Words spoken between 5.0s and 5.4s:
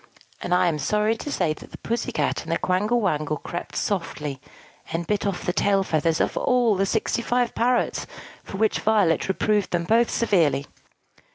bit